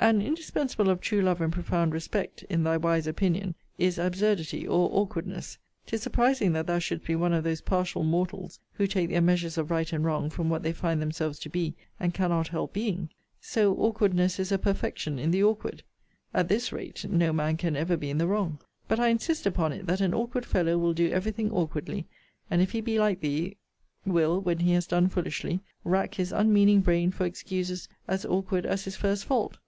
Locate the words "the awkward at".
15.32-16.46